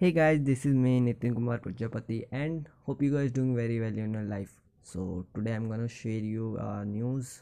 Hey 0.00 0.12
guys, 0.12 0.38
this 0.40 0.64
is 0.64 0.74
me 0.74 0.98
Nitin 0.98 1.34
Kumar 1.34 1.58
Prajapati 1.58 2.24
and 2.32 2.66
hope 2.86 3.02
you 3.02 3.12
guys 3.14 3.30
doing 3.32 3.54
very 3.54 3.78
well 3.80 3.98
in 3.98 4.14
your 4.14 4.22
life. 4.22 4.52
So 4.82 5.26
today 5.34 5.52
I'm 5.52 5.68
gonna 5.68 5.88
share 5.88 6.24
you 6.28 6.56
uh, 6.58 6.84
news. 6.84 7.32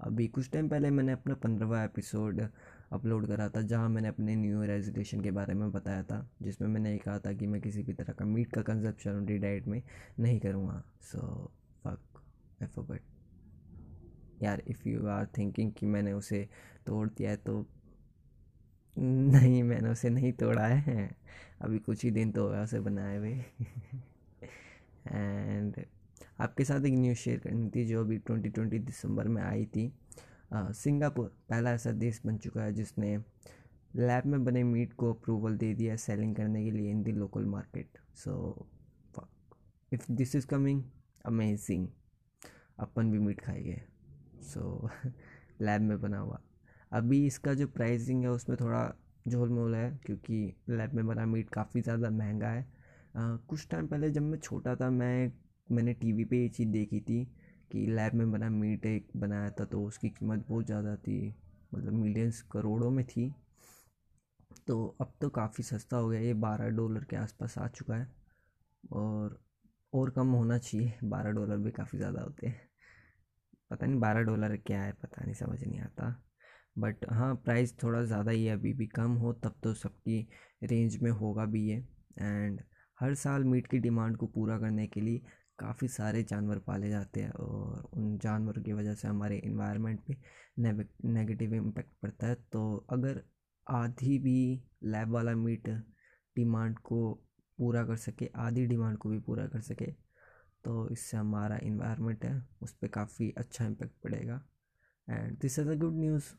अभी 0.00 0.26
कुछ 0.28 0.50
time 0.52 0.68
पहले 0.68 0.90
मैंने 0.90 1.12
अपना 1.12 1.34
पंद्रहवा 1.44 1.82
episode 1.84 2.40
upload 2.92 3.26
करा 3.26 3.48
था 3.56 3.62
जहाँ 3.72 3.88
मैंने 3.88 4.08
अपने 4.08 4.34
न्यू 4.36 4.62
ईयर 4.62 4.70
रेजोल्यूशन 4.70 5.20
के 5.20 5.30
बारे 5.38 5.54
में 5.54 5.70
बताया 5.72 6.02
था 6.10 6.18
जिसमें 6.42 6.68
मैंने 6.68 6.92
ये 6.92 6.98
कहा 7.04 7.18
था 7.26 7.32
कि 7.32 7.46
मैं 7.46 7.60
किसी 7.60 7.82
भी 7.82 7.92
तरह 8.02 8.12
का 8.18 8.24
मीट 8.24 8.52
का 8.54 8.62
कंजप्शन 8.72 9.22
अपनी 9.22 9.38
डाइट 9.46 9.68
में 9.68 9.80
नहीं 10.18 10.40
करूँगा 10.40 10.82
सो 11.12 11.20
फक 11.84 12.20
आई 12.62 12.66
फॉरगॉट 12.66 14.42
यार 14.42 14.62
इफ़ 14.74 14.88
यू 14.88 15.06
आर 15.18 15.26
थिंकिंग 15.38 15.72
कि 15.78 15.86
मैंने 15.94 16.12
उसे 16.12 16.46
तोड़ 16.86 17.08
दिया 17.08 17.30
है 17.30 17.36
तो 17.46 17.64
नहीं, 18.98 19.62
मैंने 19.62 19.88
उसे 19.88 20.10
नहीं 20.10 20.32
तोड़ा 20.32 20.66
है। 20.66 21.10
अभी 21.60 21.78
कुछ 21.78 22.04
ही 22.04 22.10
दिन 22.10 22.32
तो 22.32 22.46
हुआ 22.48 22.62
उसे 22.62 22.80
बनाए 22.80 23.16
हुए। 23.18 23.44
एंड 25.06 25.76
आपके 26.40 26.64
साथ 26.64 26.84
एक 26.84 26.94
न्यूज़ 26.94 27.18
शेयर 27.18 27.38
करनी 27.38 27.70
थी 27.70 27.84
जो 27.86 28.00
अभी 28.00 28.18
2020 28.18 28.80
दिसंबर 28.80 29.28
में 29.28 29.42
आई 29.42 29.66
थी। 29.66 29.92
सिंगापुर, 30.52 31.36
पहला 31.50 31.72
ऐसा 31.72 31.92
देश 31.92 32.20
बन 32.26 32.38
चुका 32.38 32.62
है 32.62 32.72
जिसने 32.72 33.18
लैब 33.96 34.26
में 34.26 34.44
बने 34.44 34.62
मीट 34.62 34.92
को 34.92 35.12
अप्रूवल 35.12 35.56
दे 35.56 35.74
दिया 35.74 35.96
सेलिंग 35.96 36.36
करने 36.36 36.64
के 36.64 36.70
लिए 36.70 36.90
in 36.90 37.02
the 37.02 37.12
local 37.12 37.44
market 37.44 37.98
so 38.14 38.66
if 39.92 40.12
this 40.12 40.34
is 40.36 40.46
coming 40.46 40.84
amazing 41.26 41.88
अपन 42.78 43.10
भी 43.10 43.18
मीट 43.18 43.40
खाएँगे। 43.40 43.82
सो 44.42 44.90
लैब 45.60 45.82
में 45.88 46.00
बना 46.00 46.18
हुआ। 46.18 46.40
अभी 46.94 47.24
इसका 47.26 47.54
जो 47.54 47.66
प्राइसिंग 47.68 48.22
है 48.22 48.30
उसमें 48.30 48.56
थोड़ा 48.60 48.82
झोल 49.28 49.48
मोल 49.50 49.74
है 49.74 49.90
क्योंकि 50.06 50.36
लैब 50.70 50.94
में 50.94 51.06
बना 51.06 51.26
मीट 51.26 51.50
काफ़ी 51.50 51.80
ज़्यादा 51.80 52.10
महँगा 52.10 52.48
है। 52.48 52.62
आ, 53.16 53.36
कुछ 53.48 53.66
टाइम 53.68 53.86
पहले 53.86 54.10
जब 54.10 54.22
मैं 54.22 54.38
छोटा 54.38 54.74
था 54.76 54.90
मैं 54.90 55.32
मैंने 55.68 55.92
टीवी 55.94 56.24
पे 56.24 56.42
ये 56.42 56.48
चीज़ 56.48 56.68
देखी 56.68 57.00
थी 57.00 57.24
कि 57.72 57.86
लैब 57.86 58.14
में 58.14 58.30
बना 58.32 58.50
मीट 58.50 58.86
एक 58.86 59.08
बनाया 59.16 59.50
था 59.50 59.64
तो 59.64 59.82
उसकी 59.84 60.08
कीमत 60.10 60.46
बहुत 60.48 60.66
ज़्यादा 60.66 60.96
थी 60.98 61.18
मतलब 61.74 61.92
मिलियंस 61.92 62.42
करोड़ों 62.52 62.90
में 62.90 63.04
थी। 63.06 63.32
तो 64.66 64.74
अब 65.00 65.12
तो 65.20 65.28
काफ़ी 65.30 65.64
सस्ता 65.64 65.96
हो 65.96 66.08
गया 66.08 66.20
ये 66.20 66.34
बारह 66.40 66.68
डॉलर 66.76 67.04
के 67.04 67.16
आसपास 67.16 67.58
आ 67.58 67.66
चुका 67.68 67.94
है 67.96 68.08
और 68.92 69.38
और 69.92 70.10
कम 70.10 70.28
होना 70.32 70.58
चाहिए। 70.58 70.94
बारह 71.04 71.30
डॉलर 71.30 71.56
भी 71.56 71.70
काफ़ी 71.70 71.98
ज़्यादा 71.98 72.22
होते 72.22 72.46
हैं। 72.46 72.68
पता 73.70 73.86
नहीं 73.86 73.98
बारह 74.00 74.22
डॉलर 74.22 74.56
क्या 74.56 74.82
है 74.82 74.92
पता 74.92 75.24
नहीं 75.24 75.34
समझ 75.34 75.62
नहीं 75.64 75.80
आता। 75.80 76.08
बट 76.76 77.04
हाँ 77.12 77.34
प्राइस 77.36 77.74
थोड़ा 77.82 78.02
ज़्यादा 78.04 78.30
ही 78.30 78.44
है, 78.44 78.52
अभी 78.52 78.72
भी 78.72 78.86
कम 78.88 79.12
हो, 79.14 79.32
तब 79.34 79.54
तो 79.62 79.74
सबकी 79.74 80.20
रेंज 80.62 80.98
में 81.02 81.10
होगा 81.12 81.44
भी 81.46 81.68
ये। 81.68 81.76
एंड 82.20 82.60
हर 82.98 83.14
साल 83.14 83.44
मीट 83.44 83.66
की 83.66 83.78
डिमांड 83.78 84.16
को 84.16 84.26
पूरा 84.26 84.58
करने 84.58 84.86
के 84.86 85.00
लिए 85.00 85.22
काफ़ी 85.58 85.88
सारे 85.88 86.22
जानवर 86.22 86.58
पाले 86.58 86.88
जाते 86.90 87.20
हैं 87.20 87.30
और 87.32 87.88
उन 87.94 88.16
जानवरों 88.18 88.62
की 88.62 88.72
वजह 88.72 88.94
से 88.94 89.08
हमारे 89.08 89.36
इन्वायरमेंट 89.38 90.00
पे 90.02 90.16
नेगेटिव 90.58 91.54
इम्पेक्ट 91.54 91.90
पड़ता 92.02 92.26
है। 92.26 92.34
तो 92.52 92.86
अगर 92.90 93.22
आधी 93.66 94.18
भी 94.18 94.62
लैब 94.84 95.10
वाला 95.10 95.34
मीट 95.34 95.68
डिमांड 96.36 96.78
को 96.80 97.12
पूरा 97.58 97.84
कर 97.84 97.96
सके, 97.96 98.30
आधी 98.36 98.66
डिमांड 98.66 98.98
को 98.98 99.08
भी 99.08 99.18
पूरा 99.20 99.46
कर 99.46 99.60
सके 99.62 99.90
तो 100.64 100.88
इससे 100.90 101.16
हमारा 101.16 101.58
इन्वायरमेंट 101.62 102.24
है, 102.24 102.42
उस 102.62 102.72
पर 102.72 102.88
काफ़ी 102.88 103.30
अच्छा 103.38 103.64
इम्पेक्ट 103.66 103.94
पड़ेगा। 104.04 104.40
And 105.08 105.38
this 105.38 105.58
is 105.58 105.68
a 105.68 105.74
good 105.74 105.98
news 105.98 106.32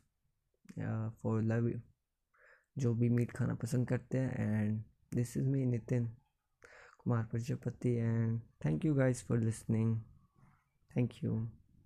for 0.76 1.42
love 1.42 1.70
जो 2.78 2.94
भी 2.94 3.08
मीट 3.08 3.32
खाना 3.32 3.54
पसंद 3.54 3.88
करते 3.88 4.18
हैं 4.18 4.62
and 4.62 4.82
this 5.14 5.36
is 5.36 5.48
me 5.48 5.64
Nitin 5.66 6.06
Kumar 6.98 7.24
Prajapati 7.24 7.94
and 7.94 8.40
thank 8.64 8.84
you 8.84 8.94
guys 8.94 9.24
for 9.26 9.38
listening 9.38 9.96
thank 10.90 11.12
you 11.24 11.38